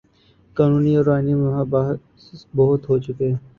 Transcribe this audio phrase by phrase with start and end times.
[0.57, 3.29] قانونی اور آئینی مباحث بہت ہو چکے۔